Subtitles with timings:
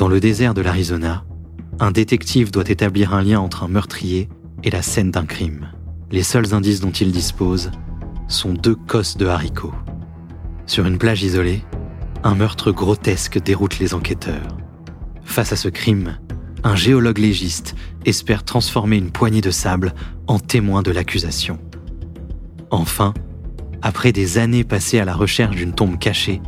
[0.00, 1.26] Dans le désert de l'Arizona,
[1.78, 4.30] un détective doit établir un lien entre un meurtrier
[4.64, 5.72] et la scène d'un crime.
[6.10, 7.70] Les seuls indices dont il dispose
[8.26, 9.74] sont deux cosses de haricots.
[10.64, 11.62] Sur une plage isolée,
[12.24, 14.56] un meurtre grotesque déroute les enquêteurs.
[15.22, 16.18] Face à ce crime,
[16.64, 17.74] un géologue légiste
[18.06, 19.92] espère transformer une poignée de sable
[20.26, 21.58] en témoin de l'accusation.
[22.70, 23.12] Enfin,
[23.82, 26.40] après des années passées à la recherche d'une tombe cachée,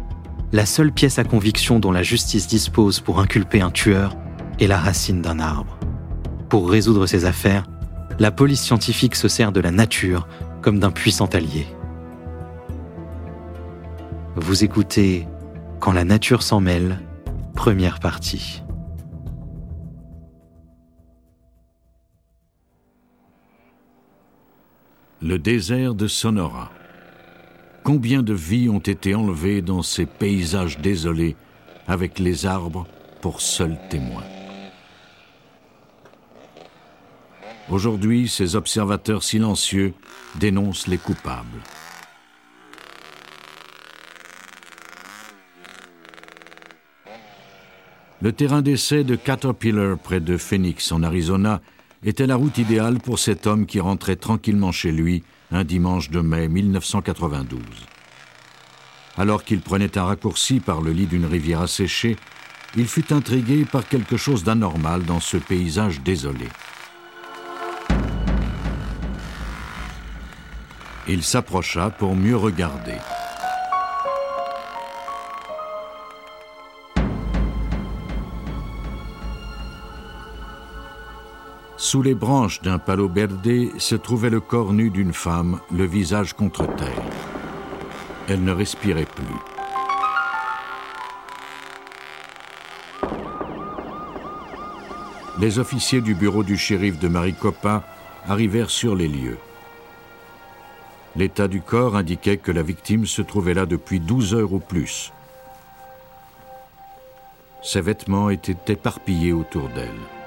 [0.52, 4.16] la seule pièce à conviction dont la justice dispose pour inculper un tueur
[4.60, 5.78] est la racine d'un arbre.
[6.50, 7.64] Pour résoudre ces affaires,
[8.18, 10.28] la police scientifique se sert de la nature
[10.60, 11.66] comme d'un puissant allié.
[14.36, 15.26] Vous écoutez
[15.80, 17.00] Quand la nature s'en mêle,
[17.54, 18.62] première partie.
[25.22, 26.70] Le désert de Sonora.
[27.84, 31.34] Combien de vies ont été enlevées dans ces paysages désolés
[31.88, 32.86] avec les arbres
[33.20, 34.22] pour seuls témoins?
[37.68, 39.94] Aujourd'hui, ces observateurs silencieux
[40.36, 41.60] dénoncent les coupables.
[48.20, 51.60] Le terrain d'essai de Caterpillar près de Phoenix en Arizona
[52.04, 56.20] était la route idéale pour cet homme qui rentrait tranquillement chez lui un dimanche de
[56.20, 57.60] mai 1992.
[59.18, 62.16] Alors qu'il prenait un raccourci par le lit d'une rivière asséchée,
[62.74, 66.48] il fut intrigué par quelque chose d'anormal dans ce paysage désolé.
[71.06, 72.96] Il s'approcha pour mieux regarder.
[81.92, 86.32] Sous les branches d'un palo verde se trouvait le corps nu d'une femme, le visage
[86.32, 87.10] contre terre.
[88.28, 89.36] Elle ne respirait plus.
[95.38, 97.84] Les officiers du bureau du shérif de Maricopa
[98.26, 99.38] arrivèrent sur les lieux.
[101.14, 105.12] L'état du corps indiquait que la victime se trouvait là depuis 12 heures ou plus.
[107.62, 110.21] Ses vêtements étaient éparpillés autour d'elle.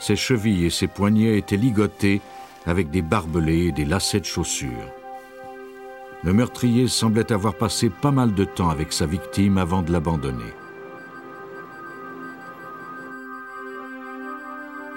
[0.00, 2.22] Ses chevilles et ses poignets étaient ligotés
[2.66, 4.70] avec des barbelés et des lacets de chaussures.
[6.24, 10.52] Le meurtrier semblait avoir passé pas mal de temps avec sa victime avant de l'abandonner.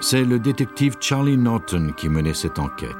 [0.00, 2.90] C'est le détective Charlie Norton qui menait cette enquête.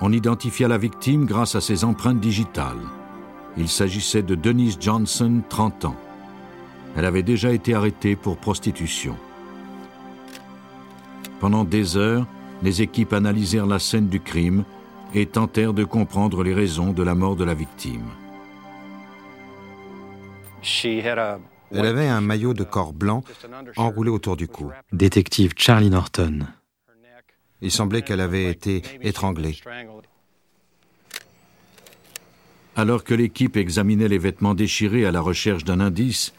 [0.00, 2.80] On identifia la victime grâce à ses empreintes digitales.
[3.56, 5.96] Il s'agissait de Denise Johnson, 30 ans.
[6.96, 9.16] Elle avait déjà été arrêtée pour prostitution.
[11.40, 12.26] Pendant des heures,
[12.62, 14.64] les équipes analysèrent la scène du crime
[15.14, 18.04] et tentèrent de comprendre les raisons de la mort de la victime.
[21.72, 23.22] Elle avait un maillot de corps blanc
[23.76, 24.70] enroulé autour du cou.
[24.92, 26.40] Détective Charlie Norton.
[27.60, 29.58] Il semblait qu'elle avait été étranglée.
[32.74, 36.34] Alors que l'équipe examinait les vêtements déchirés à la recherche d'un indice,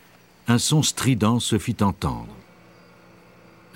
[0.47, 2.36] un son strident se fit entendre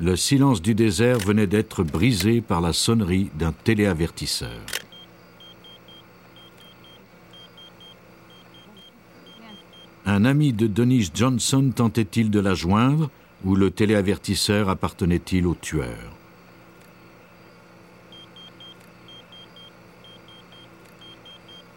[0.01, 4.59] le silence du désert venait d'être brisé par la sonnerie d'un téléavertisseur.
[10.07, 13.11] Un ami de Denise Johnson tentait-il de la joindre
[13.45, 16.17] ou le téléavertisseur appartenait-il au tueur?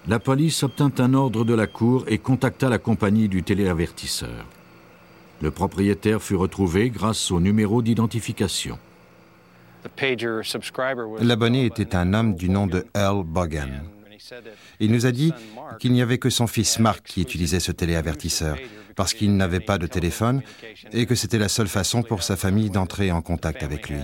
[0.09, 4.47] La police obtint un ordre de la cour et contacta la compagnie du téléavertisseur.
[5.45, 8.79] Le propriétaire fut retrouvé grâce au numéro d'identification.
[11.21, 13.83] L'abonné était un homme du nom de Earl Bogan.
[14.81, 15.35] Il nous a dit
[15.79, 18.57] qu'il n'y avait que son fils Mark qui utilisait ce téléavertisseur,
[18.97, 20.41] parce qu'il n'avait pas de téléphone
[20.95, 23.99] et que c'était la seule façon pour sa famille d'entrer en contact avec lui.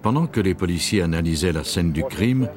[0.00, 2.48] Pendant que les policiers analysaient la scène du crime,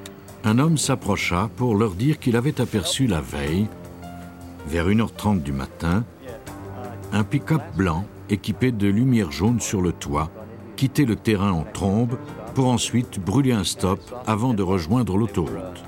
[0.45, 3.67] un homme s'approcha pour leur dire qu'il avait aperçu la veille
[4.69, 6.05] vers 1h30 du matin,
[7.11, 10.29] un pick-up blanc équipé de lumière jaune sur le toit
[10.75, 12.19] quittait le terrain en trombe
[12.53, 15.83] pour ensuite brûler un stop avant de rejoindre l'autoroute.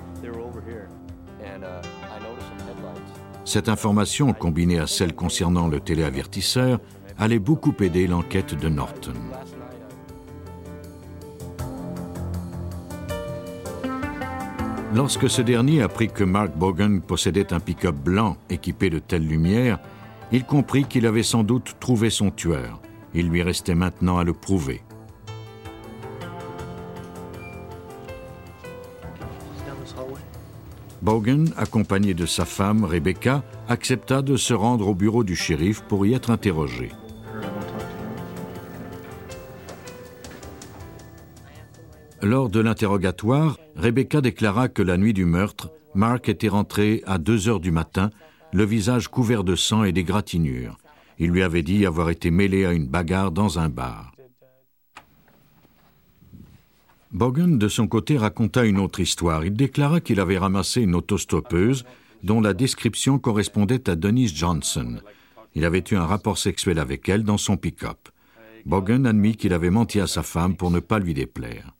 [3.45, 6.79] Cette information, combinée à celle concernant le téléavertisseur,
[7.19, 9.13] allait beaucoup aider l'enquête de Norton.
[14.93, 19.79] Lorsque ce dernier apprit que Mark Bogan possédait un pick-up blanc équipé de telles lumières,
[20.33, 22.81] il comprit qu'il avait sans doute trouvé son tueur.
[23.13, 24.81] Il lui restait maintenant à le prouver.
[31.01, 36.05] Bogan, accompagné de sa femme, Rebecca, accepta de se rendre au bureau du shérif pour
[36.05, 36.91] y être interrogé.
[42.23, 47.49] Lors de l'interrogatoire, Rebecca déclara que la nuit du meurtre, Mark était rentré à 2
[47.49, 48.11] heures du matin,
[48.53, 50.77] le visage couvert de sang et d'égratignures.
[51.17, 54.13] Il lui avait dit avoir été mêlé à une bagarre dans un bar.
[57.11, 59.43] Bogan, de son côté, raconta une autre histoire.
[59.43, 61.85] Il déclara qu'il avait ramassé une autostoppeuse
[62.23, 64.99] dont la description correspondait à Denise Johnson.
[65.55, 68.09] Il avait eu un rapport sexuel avec elle dans son pick-up.
[68.65, 71.73] Bogan admit qu'il avait menti à sa femme pour ne pas lui déplaire.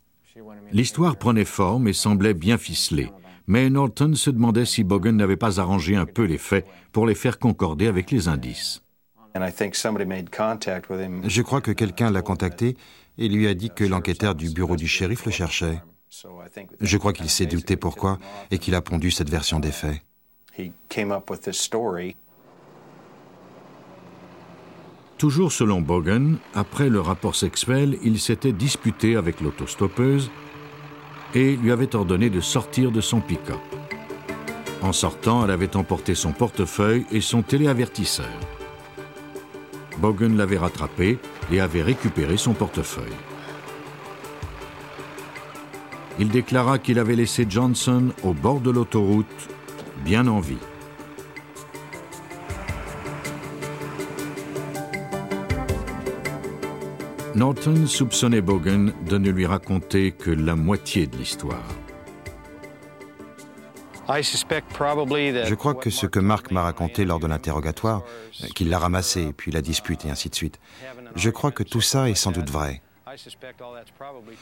[0.74, 3.12] L'histoire prenait forme et semblait bien ficelée,
[3.46, 7.16] mais Norton se demandait si Bogan n'avait pas arrangé un peu les faits pour les
[7.16, 8.82] faire concorder avec les indices.
[11.24, 12.78] Je crois que quelqu'un l'a contacté
[13.18, 15.82] et lui a dit que l'enquêteur du bureau du shérif le cherchait.
[16.80, 18.20] Je crois qu'il s'est douté pourquoi
[18.50, 20.02] et qu'il a pondu cette version des faits.
[25.18, 30.32] Toujours selon Bogan, après le rapport sexuel, il s'était disputé avec l'autostoppeuse
[31.34, 33.60] et lui avait ordonné de sortir de son pick-up.
[34.82, 38.26] En sortant, elle avait emporté son portefeuille et son téléavertisseur.
[40.00, 41.20] Bogan l'avait rattrapé
[41.52, 43.06] et avait récupéré son portefeuille.
[46.20, 49.50] Il déclara qu'il avait laissé Johnson au bord de l'autoroute,
[50.04, 50.58] bien en vie.
[57.36, 61.64] Norton soupçonnait Bogan de ne lui raconter que la moitié de l'histoire.
[64.10, 68.04] Je crois que ce que Mark m'a raconté lors de l'interrogatoire,
[68.54, 70.60] qu'il l'a ramassé, puis la dispute et ainsi de suite,
[71.16, 72.82] je crois que tout ça est sans doute vrai.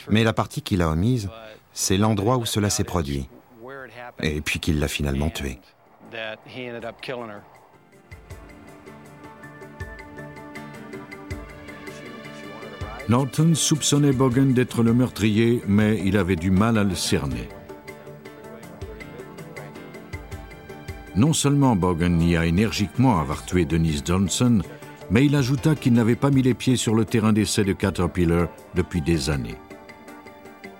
[0.09, 1.29] Mais la partie qu'il a omise,
[1.73, 3.29] c'est l'endroit où cela s'est produit,
[4.23, 5.59] et puis qu'il l'a finalement tué.
[13.09, 17.49] Norton soupçonnait Bogan d'être le meurtrier, mais il avait du mal à le cerner.
[21.15, 24.61] Non seulement Bogan nia énergiquement avoir tué Denise Johnson,
[25.09, 28.47] mais il ajouta qu'il n'avait pas mis les pieds sur le terrain d'essai de Caterpillar
[28.75, 29.57] depuis des années.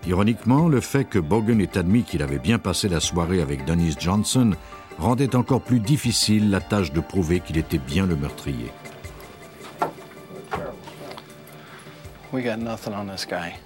[0.05, 3.97] Ironiquement, le fait que Bogan ait admis qu'il avait bien passé la soirée avec Denise
[3.99, 4.51] Johnson
[4.99, 8.71] rendait encore plus difficile la tâche de prouver qu'il était bien le meurtrier.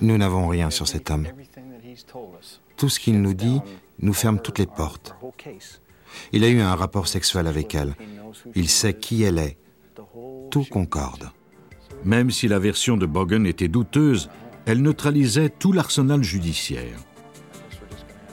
[0.01, 1.27] Nous n'avons rien sur cet homme.
[2.77, 3.61] Tout ce qu'il nous dit
[3.99, 5.15] nous ferme toutes les portes.
[6.31, 7.95] Il a eu un rapport sexuel avec elle.
[8.55, 9.57] Il sait qui elle est.
[10.51, 11.29] Tout concorde.
[12.05, 14.29] Même si la version de Bogan était douteuse,
[14.65, 16.99] elle neutralisait tout l'arsenal judiciaire.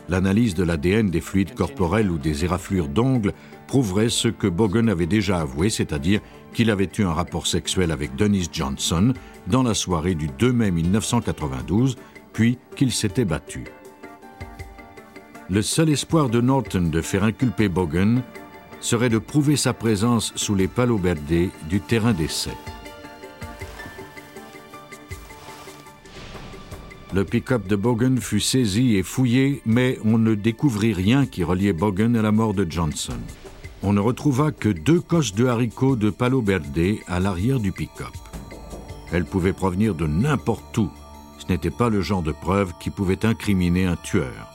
[0.09, 3.32] L'analyse de l'ADN des fluides corporels ou des éraflures d'ongles
[3.69, 6.21] prouverait ce que Bogan avait déjà avoué, c'est-à-dire
[6.52, 9.12] qu'il avait eu un rapport sexuel avec Denise Johnson
[9.47, 11.97] dans la soirée du 2 mai 1992,
[12.32, 13.64] puis qu'il s'était battu.
[15.49, 18.23] Le seul espoir de Norton de faire inculper Bogan
[18.81, 21.00] serait de prouver sa présence sous les palos
[21.69, 22.53] du terrain d'essai.
[27.12, 31.72] Le pick-up de Bogan fut saisi et fouillé, mais on ne découvrit rien qui reliait
[31.72, 33.19] Bogan à la mort de Johnson.
[33.82, 38.13] On ne retrouva que deux cosses de haricots de palo berdé à l'arrière du pick-up.
[39.10, 40.91] Elles pouvaient provenir de n'importe où.
[41.39, 44.49] Ce n'était pas le genre de preuve qui pouvait incriminer un tueur.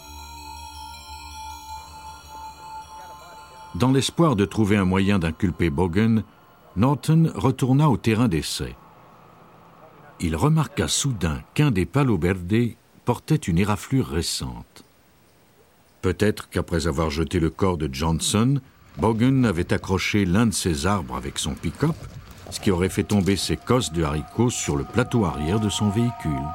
[3.73, 6.23] Dans l'espoir de trouver un moyen d'inculper Bogan,
[6.77, 8.75] Norton retourna au terrain d'essai.
[10.21, 14.85] Il remarqua soudain qu'un des palos berdés portait une éraflure récente.
[16.01, 18.61] Peut-être qu'après avoir jeté le corps de Johnson,
[18.97, 21.95] Bogan avait accroché l'un de ses arbres avec son pick-up,
[22.49, 25.89] ce qui aurait fait tomber ses cosses de haricots sur le plateau arrière de son
[25.89, 26.47] véhicule.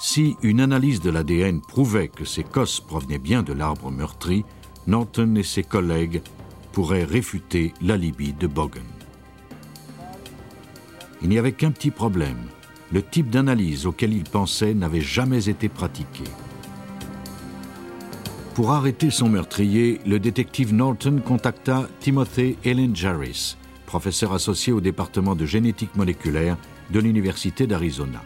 [0.00, 4.44] Si une analyse de l'ADN prouvait que ces cosses provenaient bien de l'arbre meurtri,
[4.86, 6.22] Norton et ses collègues
[6.72, 8.82] pourraient réfuter l'alibi de Bogan.
[11.22, 12.48] Il n'y avait qu'un petit problème.
[12.92, 16.24] Le type d'analyse auquel il pensait n'avait jamais été pratiqué.
[18.54, 25.34] Pour arrêter son meurtrier, le détective Norton contacta Timothy Ellen Jarris, professeur associé au département
[25.34, 26.56] de génétique moléculaire
[26.90, 28.22] de l'Université d'Arizona.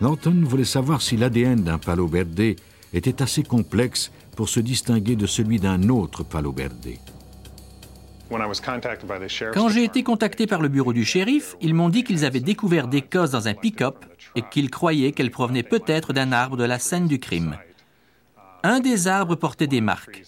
[0.00, 2.56] Norton voulait savoir si l'ADN d'un palo berdé
[2.94, 6.98] était assez complexe pour se distinguer de celui d'un autre palo berdé.
[9.52, 12.88] Quand j'ai été contacté par le bureau du shérif, ils m'ont dit qu'ils avaient découvert
[12.88, 16.78] des cosses dans un pick-up et qu'ils croyaient qu'elles provenaient peut-être d'un arbre de la
[16.78, 17.56] scène du crime.
[18.62, 20.22] Un des arbres portait des marques.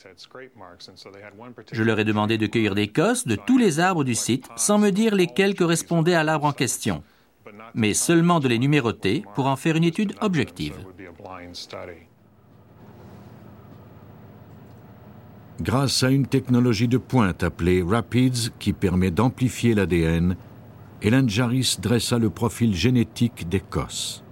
[1.72, 4.78] Je leur ai demandé de cueillir des cosses de tous les arbres du site sans
[4.78, 7.02] me dire lesquels correspondaient à l'arbre en question,
[7.74, 10.74] mais seulement de les numéroter pour en faire une étude objective.
[15.60, 20.36] Grâce à une technologie de pointe appelée Rapids qui permet d'amplifier l'ADN,
[21.02, 24.22] Hélène Jarris dressa le profil génétique des cosses.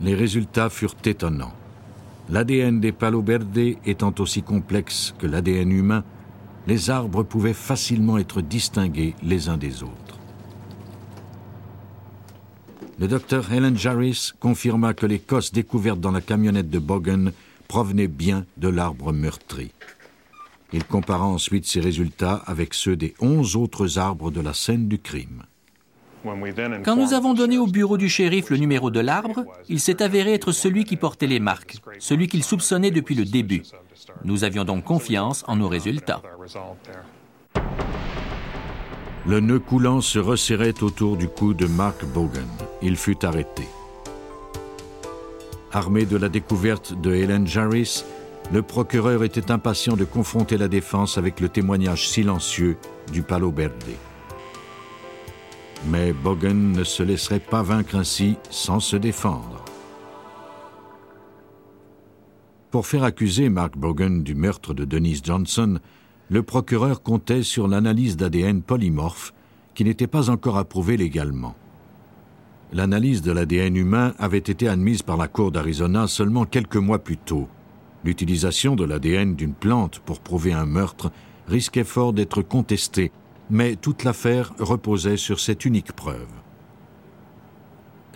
[0.00, 1.54] Les résultats furent étonnants.
[2.30, 6.04] L'ADN des Palo Verde étant aussi complexe que l'ADN humain,
[6.66, 10.18] les arbres pouvaient facilement être distingués les uns des autres.
[12.98, 17.32] Le docteur Helen Jarris confirma que les cosses découvertes dans la camionnette de Bogan
[17.68, 19.72] provenaient bien de l'arbre meurtri.
[20.72, 24.98] Il compara ensuite ces résultats avec ceux des onze autres arbres de la scène du
[24.98, 25.42] crime.
[26.84, 30.32] Quand nous avons donné au bureau du shérif le numéro de l'arbre, il s'est avéré
[30.32, 33.62] être celui qui portait les marques, celui qu'il soupçonnait depuis le début.
[34.24, 36.22] Nous avions donc confiance en nos résultats.
[39.26, 42.48] Le nœud coulant se resserrait autour du cou de Mark Bogan.
[42.82, 43.64] Il fut arrêté.
[45.72, 48.04] Armé de la découverte de Helen Jarris,
[48.52, 52.76] le procureur était impatient de confronter la défense avec le témoignage silencieux
[53.12, 53.72] du Palo Verde.
[55.90, 59.64] Mais Bogan ne se laisserait pas vaincre ainsi sans se défendre.
[62.70, 65.78] Pour faire accuser Mark Bogan du meurtre de Denise Johnson,
[66.30, 69.34] le procureur comptait sur l'analyse d'ADN polymorphe
[69.74, 71.54] qui n'était pas encore approuvée légalement.
[72.72, 77.18] L'analyse de l'ADN humain avait été admise par la Cour d'Arizona seulement quelques mois plus
[77.18, 77.46] tôt.
[78.04, 81.12] L'utilisation de l'ADN d'une plante pour prouver un meurtre
[81.46, 83.12] risquait fort d'être contestée,
[83.50, 86.28] mais toute l'affaire reposait sur cette unique preuve.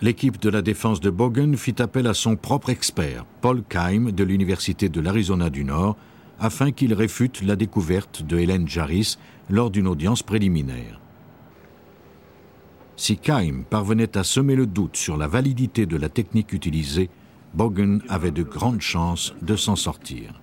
[0.01, 4.23] L'équipe de la défense de Bogan fit appel à son propre expert, Paul Keim de
[4.23, 5.97] l'Université de l'Arizona du Nord,
[6.39, 9.17] afin qu'il réfute la découverte de Hélène Jarris
[9.49, 11.01] lors d'une audience préliminaire.
[12.95, 17.09] Si Keim parvenait à semer le doute sur la validité de la technique utilisée,
[17.53, 20.39] Bogan avait de grandes chances de s'en sortir.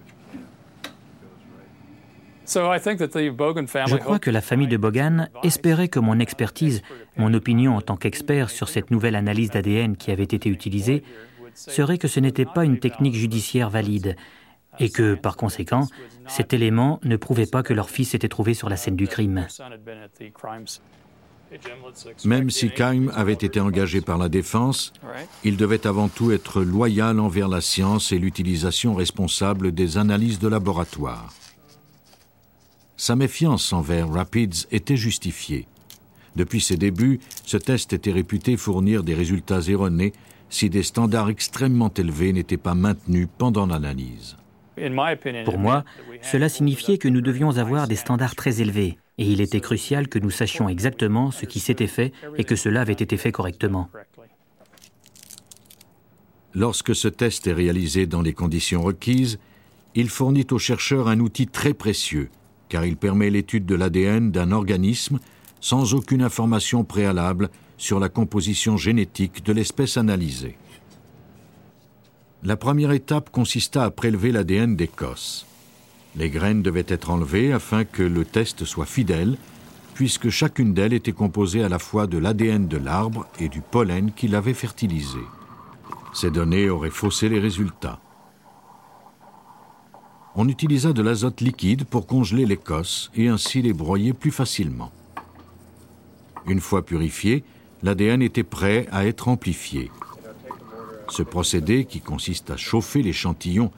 [2.47, 6.83] Je crois que la famille de Bogan espérait que mon expertise,
[7.17, 11.03] mon opinion en tant qu'expert sur cette nouvelle analyse d'ADN qui avait été utilisée,
[11.55, 14.17] serait que ce n'était pas une technique judiciaire valide
[14.79, 15.89] et que, par conséquent,
[16.27, 19.47] cet élément ne prouvait pas que leur fils était trouvé sur la scène du crime.
[22.25, 24.93] Même si Keim avait été engagé par la défense,
[25.45, 30.49] il devait avant tout être loyal envers la science et l'utilisation responsable des analyses de
[30.49, 31.33] laboratoire.
[32.97, 35.67] Sa méfiance envers Rapids était justifiée.
[36.35, 40.13] Depuis ses débuts, ce test était réputé fournir des résultats erronés
[40.49, 44.37] si des standards extrêmement élevés n'étaient pas maintenus pendant l'analyse.
[45.45, 45.85] Pour moi,
[46.23, 50.19] cela signifiait que nous devions avoir des standards très élevés, et il était crucial que
[50.19, 53.89] nous sachions exactement ce qui s'était fait et que cela avait été fait correctement.
[56.55, 59.39] Lorsque ce test est réalisé dans les conditions requises,
[59.95, 62.31] il fournit aux chercheurs un outil très précieux,
[62.69, 65.19] car il permet l'étude de l'ADN d'un organisme
[65.61, 70.57] sans aucune information préalable sur la composition génétique de l'espèce analysée.
[72.43, 75.47] La première étape consista à prélever l'ADN des cosses.
[76.17, 79.37] Les graines devaient être enlevées afin que le test soit fidèle,
[79.95, 84.13] puisque chacune d'elles était composée à la fois de l'ADN de l'arbre et du pollen
[84.13, 85.21] qui l'avait fertilisé.
[86.15, 88.01] Ces données auraient faussé les résultats.
[90.39, 94.93] On utilisa de l'azote liquide pour congeler les cosses et ainsi les broyer plus facilement.
[96.47, 97.43] Une fois purifié,
[97.83, 99.91] l'ADN était prêt à être amplifié.
[101.09, 103.71] Ce procédé, qui consiste à chauffer l'échantillon,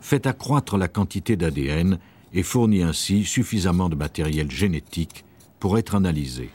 [0.00, 1.98] fait accroître la quantité d'ADN
[2.32, 5.26] et fournit ainsi suffisamment de matériel génétique
[5.60, 6.48] pour être analysé.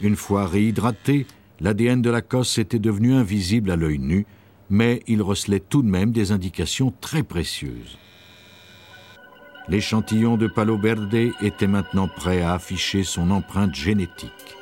[0.00, 1.26] Une fois réhydraté,
[1.60, 4.24] l'ADN de la cosse était devenu invisible à l'œil nu,
[4.70, 7.98] mais il recelait tout de même des indications très précieuses.
[9.68, 14.56] L'échantillon de Palo Verde était maintenant prêt à afficher son empreinte génétique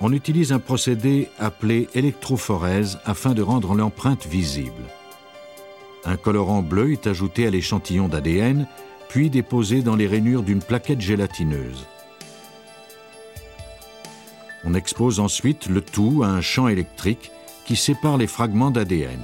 [0.00, 4.84] on utilise un procédé appelé électrophorèse afin de rendre l'empreinte visible.
[6.04, 8.66] Un colorant bleu est ajouté à l'échantillon d'ADN,
[9.08, 11.86] puis déposé dans les rainures d'une plaquette gélatineuse.
[14.68, 17.32] On expose ensuite le tout à un champ électrique
[17.64, 19.18] qui sépare les fragments d'ADN.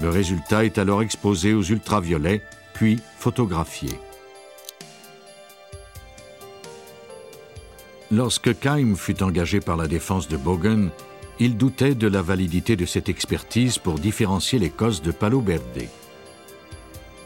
[0.00, 2.40] Le résultat est alors exposé aux ultraviolets,
[2.72, 3.90] puis photographié.
[8.12, 10.90] Lorsque Keim fut engagé par la défense de Bogan,
[11.40, 15.88] il doutait de la validité de cette expertise pour différencier les causes de Palo Verde.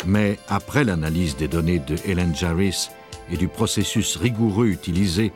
[0.06, 2.88] Mais après l'analyse des données de Helen Jarris
[3.30, 5.33] et du processus rigoureux utilisé,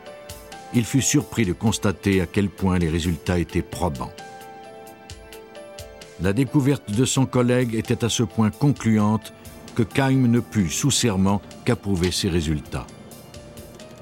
[0.73, 4.13] il fut surpris de constater à quel point les résultats étaient probants.
[6.21, 9.33] La découverte de son collègue était à ce point concluante
[9.75, 12.87] que Keim ne put sous serment qu'approuver ses résultats.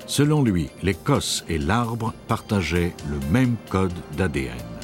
[0.06, 4.79] Selon lui, l'Écosse et l'arbre partageaient le même code d'ADN.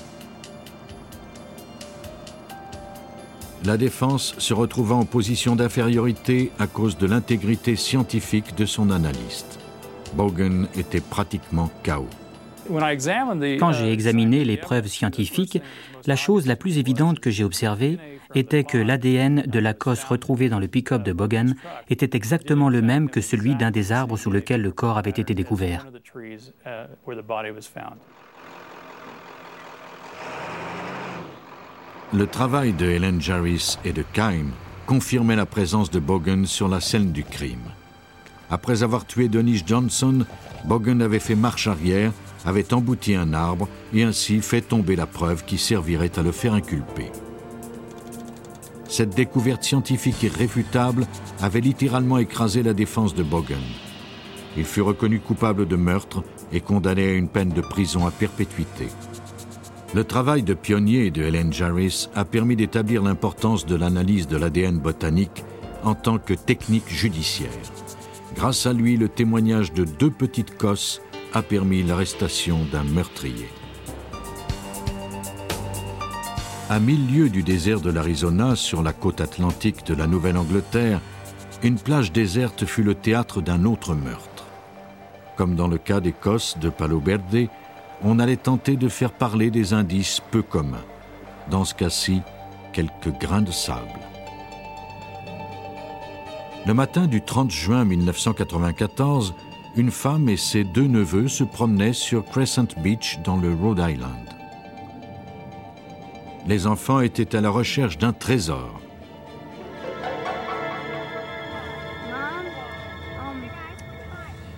[3.65, 9.59] La défense se retrouvant en position d'infériorité à cause de l'intégrité scientifique de son analyste.
[10.13, 12.05] Bogan était pratiquement KO.
[12.69, 15.61] Quand j'ai examiné les preuves scientifiques,
[16.05, 17.97] la chose la plus évidente que j'ai observée
[18.35, 21.55] était que l'ADN de la cosse retrouvée dans le pick-up de Bogan
[21.89, 25.33] était exactement le même que celui d'un des arbres sous lequel le corps avait été
[25.33, 25.87] découvert.
[32.13, 34.51] Le travail de Helen Jarris et de Kime
[34.85, 37.71] confirmait la présence de Bogan sur la scène du crime.
[38.51, 40.23] Après avoir tué Denis Johnson,
[40.65, 42.11] Bogan avait fait marche arrière,
[42.45, 46.53] avait embouti un arbre et ainsi fait tomber la preuve qui servirait à le faire
[46.53, 47.11] inculper.
[48.87, 51.07] Cette découverte scientifique irréfutable
[51.41, 53.57] avait littéralement écrasé la défense de Bogan.
[54.55, 58.87] Il fut reconnu coupable de meurtre et condamné à une peine de prison à perpétuité.
[59.95, 64.77] Le travail de pionnier de Helen Jarris a permis d'établir l'importance de l'analyse de l'ADN
[64.77, 65.45] botanique
[65.85, 67.47] en tant que technique judiciaire.
[68.35, 71.01] Grâce à lui, le témoignage de deux petites cosses
[71.33, 73.47] a permis l'arrestation d'un meurtrier.
[76.69, 80.99] À mille lieues du désert de l'Arizona, sur la côte atlantique de la Nouvelle-Angleterre,
[81.63, 84.43] une plage déserte fut le théâtre d'un autre meurtre.
[85.37, 87.47] Comme dans le cas d'Écosse de Palo Verde,
[88.07, 90.85] on allait tenter de faire parler des indices peu communs.
[91.49, 92.21] Dans ce cas-ci,
[92.71, 93.99] quelques grains de sable.
[96.67, 99.33] Le matin du 30 juin 1994,
[99.75, 104.29] une femme et ses deux neveux se promenaient sur Crescent Beach dans le Rhode Island.
[106.47, 108.79] Les enfants étaient à la recherche d'un trésor.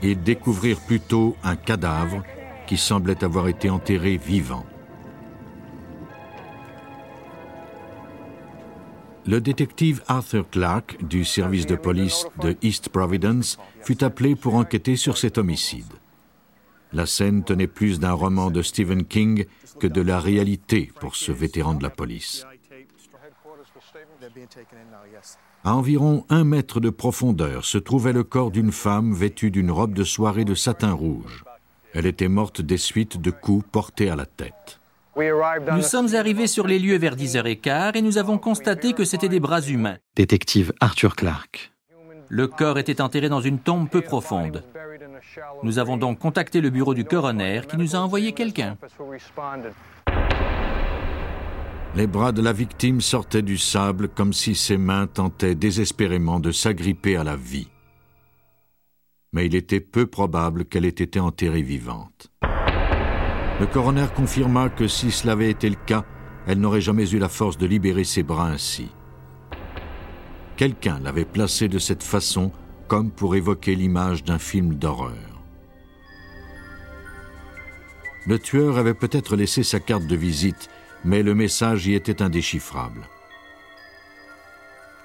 [0.04, 2.24] Ils découvrirent plutôt un cadavre
[2.68, 4.66] qui semblait avoir été enterré vivant.
[9.26, 14.96] Le détective Arthur Clark du service de police de East Providence fut appelé pour enquêter
[14.96, 15.92] sur cet homicide.
[16.94, 19.46] La scène tenait plus d'un roman de Stephen King
[19.80, 22.46] que de la réalité pour ce vétéran de la police.
[25.66, 29.94] À environ un mètre de profondeur se trouvait le corps d'une femme vêtue d'une robe
[29.94, 31.44] de soirée de satin rouge.
[31.98, 34.80] Elle était morte des suites de coups portés à la tête.
[35.18, 39.40] Nous sommes arrivés sur les lieux vers 10h15 et nous avons constaté que c'était des
[39.40, 39.98] bras humains.
[40.16, 41.72] Détective Arthur Clark.
[42.30, 44.64] Le corps était enterré dans une tombe peu profonde.
[45.64, 48.78] Nous avons donc contacté le bureau du coroner qui nous a envoyé quelqu'un.
[51.96, 56.52] Les bras de la victime sortaient du sable comme si ses mains tentaient désespérément de
[56.52, 57.70] s'agripper à la vie.
[59.34, 62.32] Mais il était peu probable qu'elle ait été enterrée vivante.
[63.60, 66.06] Le coroner confirma que si cela avait été le cas,
[66.46, 68.90] elle n'aurait jamais eu la force de libérer ses bras ainsi.
[70.56, 72.52] Quelqu'un l'avait placée de cette façon
[72.88, 75.44] comme pour évoquer l'image d'un film d'horreur.
[78.26, 80.70] Le tueur avait peut-être laissé sa carte de visite,
[81.06, 83.08] mais le message y était indéchiffrable.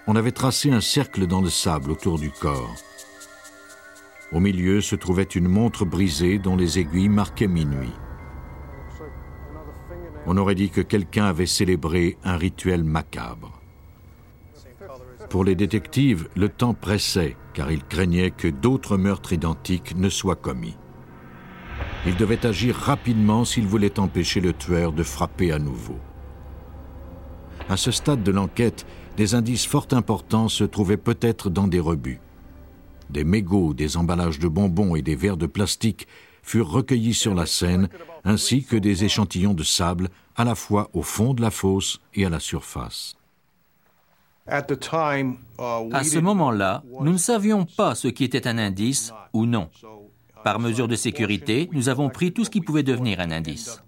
[0.07, 2.75] On avait tracé un cercle dans le sable autour du corps.
[4.33, 7.93] Au milieu se trouvait une montre brisée dont les aiguilles marquaient minuit
[10.27, 13.61] on aurait dit que quelqu'un avait célébré un rituel macabre.
[15.31, 20.37] Pour les détectives, le temps pressait, car ils craignaient que d'autres meurtres identiques ne soient
[20.37, 20.77] commis.
[22.07, 25.99] Ils devaient agir rapidement s'ils voulaient empêcher le tueur de frapper à nouveau.
[27.69, 32.21] À ce stade de l'enquête, des indices fort importants se trouvaient peut-être dans des rebuts.
[33.13, 36.09] Des mégots, des emballages de bonbons et des verres de plastique
[36.43, 37.91] furent recueillis sur la scène,
[38.25, 42.25] ainsi que des échantillons de sable à la fois au fond de la fosse et
[42.25, 43.15] à la surface.
[44.47, 44.63] À
[46.05, 49.69] ce moment-là, nous ne savions pas ce qui était un indice ou non.
[50.43, 53.83] Par mesure de sécurité, nous avons pris tout ce qui pouvait devenir un indice.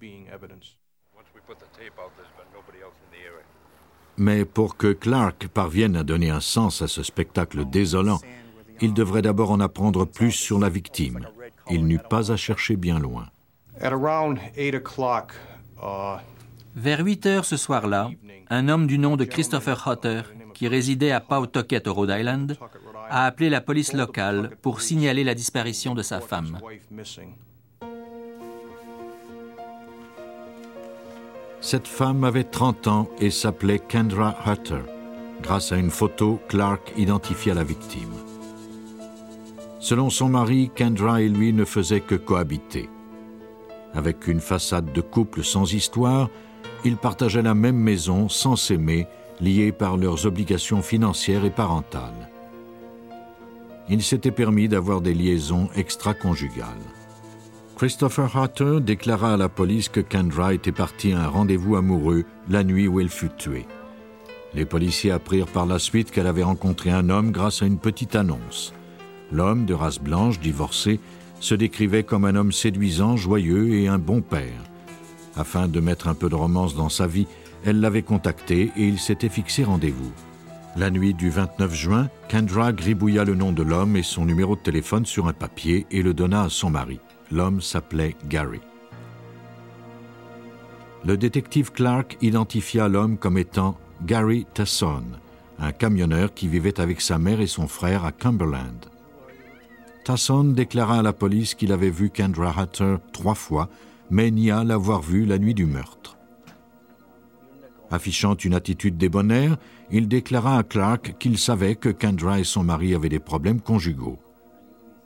[4.19, 8.21] Mais pour que Clark parvienne à donner un sens à ce spectacle désolant,
[8.81, 11.27] il devrait d'abord en apprendre plus sur la victime.
[11.71, 13.27] il n'eut pas à chercher bien loin.
[13.83, 13.89] Uh,
[16.77, 18.11] Vers 8 heures ce soir-là,
[18.51, 20.23] un homme du nom de Christopher Hutter,
[20.55, 22.57] qui résidait à Pawtucket au Rhode Island,
[23.11, 26.59] a appelé la police locale pour signaler la disparition de sa femme.
[31.61, 34.83] Cette femme avait 30 ans et s'appelait Kendra Hutter.
[35.43, 38.13] Grâce à une photo, Clark identifia la victime.
[39.85, 42.89] Selon son mari, Kendra et lui ne faisaient que cohabiter.
[43.93, 46.31] Avec une façade de couple sans histoire,
[46.87, 49.07] ils partageaient la même maison sans s'aimer,
[49.43, 52.31] liés par leurs obligations financières et parentales.
[53.91, 56.89] Ils s'étaient permis d'avoir des liaisons extra-conjugales.
[57.77, 62.65] Christopher Harter déclara à la police que Kendra était parti à un rendez-vous amoureux la
[62.65, 63.67] nuit où elle fut tuée.
[64.55, 68.17] Les policiers apprirent par la suite qu'elle avait rencontré un homme grâce à une petite
[68.17, 68.73] annonce.
[69.33, 71.01] L'homme, de race blanche, divorcé,
[71.41, 74.63] se décrivait comme un homme séduisant, joyeux et un bon père.
[75.37, 77.27] Afin de mettre un peu de romance dans sa vie,
[77.65, 80.13] elle l'avait contacté et il s'était fixé rendez-vous.
[80.77, 84.61] La nuit du 29 juin, Kendra gribouilla le nom de l'homme et son numéro de
[84.61, 86.99] téléphone sur un papier et le donna à son mari.
[87.31, 88.61] L'homme s'appelait Gary.
[91.05, 95.05] Le détective Clark identifia l'homme comme étant Gary Tasson,
[95.59, 98.94] un camionneur qui vivait avec sa mère et son frère à Cumberland.
[100.05, 103.71] Tasson déclara à la police qu'il avait vu Kendra Hatter trois fois,
[104.11, 106.19] mais nia l'avoir vu la nuit du meurtre.
[107.91, 109.57] Affichant une attitude débonnaire,
[109.91, 114.19] il déclara à Clark qu'il savait que Kendra et son mari avaient des problèmes conjugaux.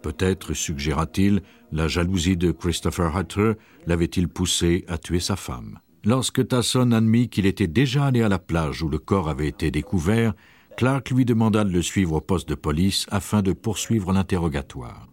[0.03, 3.53] Peut-être, suggéra-t-il, la jalousie de Christopher Hutter
[3.87, 5.79] l'avait-il poussé à tuer sa femme.
[6.05, 9.71] Lorsque Tasson admit qu'il était déjà allé à la plage où le corps avait été
[9.71, 10.35] découvert,
[10.79, 15.09] Clark lui demanda de le suivre au poste de police afin de poursuivre l'interrogatoire.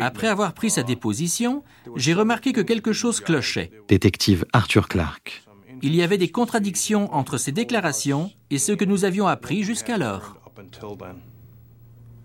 [0.00, 1.62] Après avoir pris sa déposition,
[1.94, 3.70] j'ai remarqué que quelque chose clochait.
[3.86, 5.44] Détective Arthur Clark.
[5.80, 10.38] Il y avait des contradictions entre ses déclarations et ce que nous avions appris jusqu'alors.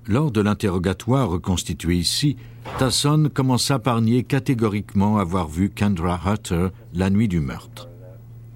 [0.08, 2.36] Lors de l'interrogatoire reconstitué ici,
[2.80, 7.90] Tasson commença par nier catégoriquement avoir vu Kendra Hutter la nuit du meurtre.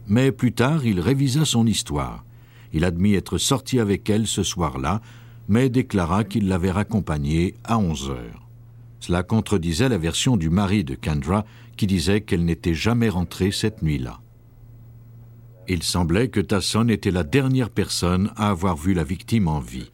[0.08, 2.26] Mais plus tard, il révisa son histoire.
[2.74, 5.02] Il admit être sorti avec elle ce soir-là,
[5.48, 8.48] mais déclara qu'il l'avait raccompagnée à 11 heures.
[9.00, 13.82] Cela contredisait la version du mari de Kendra qui disait qu'elle n'était jamais rentrée cette
[13.82, 14.20] nuit-là.
[15.68, 19.92] Il semblait que Tasson était la dernière personne à avoir vu la victime en vie.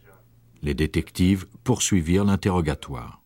[0.62, 3.22] Les détectives poursuivirent l'interrogatoire.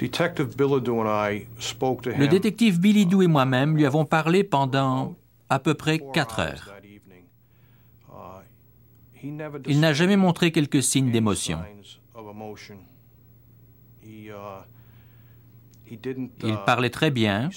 [0.00, 5.14] Le détective Billy Doo et moi-même lui avons parlé pendant
[5.48, 6.71] à peu près quatre heures.
[9.22, 11.60] Il n'a jamais montré quelques signes d'émotion.
[16.42, 17.50] Il parlait très bien.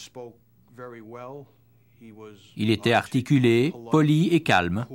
[2.56, 4.86] Il était articulé, poli et calme.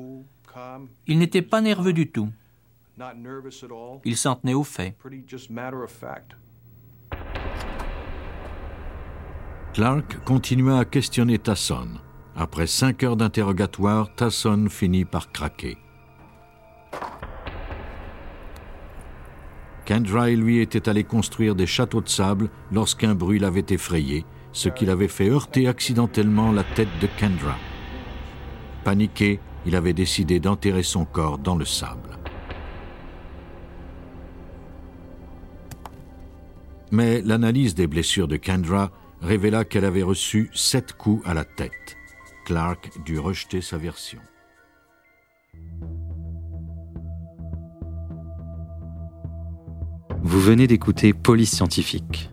[1.07, 2.29] Il n'était pas nerveux du tout.
[4.05, 4.97] Il s'en tenait au fait.
[9.73, 11.89] Clark continua à questionner Tasson.
[12.37, 15.79] Après cinq heures d'interrogatoire, Tasson finit par craquer.
[19.91, 24.69] Kendra et lui étaient allés construire des châteaux de sable lorsqu'un bruit l'avait effrayé, ce
[24.69, 27.57] qui l'avait fait heurter accidentellement la tête de Kendra.
[28.85, 32.19] Paniqué, il avait décidé d'enterrer son corps dans le sable.
[36.93, 38.91] mais l'analyse des blessures de Kendra
[39.23, 41.97] révéla qu'elle avait reçu sept coups à la tête.
[42.47, 44.21] Clark dut rejeter sa version.
[50.23, 52.31] Vous venez d'écouter Police Scientifique.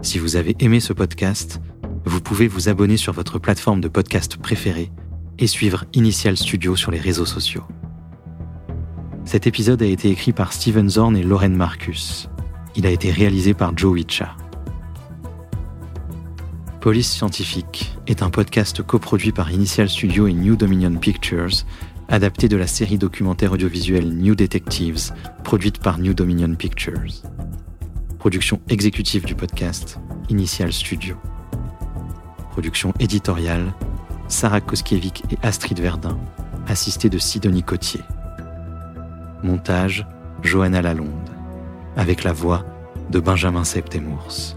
[0.00, 1.60] Si vous avez aimé ce podcast,
[2.06, 4.90] vous pouvez vous abonner sur votre plateforme de podcast préférée
[5.38, 7.64] et suivre Initial Studio sur les réseaux sociaux.
[9.26, 12.30] Cet épisode a été écrit par Steven Zorn et Lauren Marcus.
[12.74, 14.34] Il a été réalisé par Joe Witcha.
[16.80, 21.66] Police Scientifique est un podcast coproduit par Initial Studio et New Dominion Pictures,
[22.08, 25.12] adapté de la série documentaire audiovisuelle New Detectives,
[25.44, 27.22] produite par New Dominion Pictures.
[28.18, 31.16] Production exécutive du podcast, Initial Studio.
[32.50, 33.72] Production éditoriale,
[34.28, 36.18] Sarah Koskiewicz et Astrid Verdun,
[36.66, 38.00] assistée de Sidonie Cotier.
[39.42, 40.06] Montage,
[40.42, 41.36] Johanna Lalonde
[41.96, 42.64] avec la voix
[43.10, 44.56] de Benjamin Septemours.